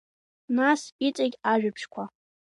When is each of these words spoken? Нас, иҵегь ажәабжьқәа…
Нас, 0.57 0.81
иҵегь 1.07 1.37
ажәабжьқәа… 1.51 2.03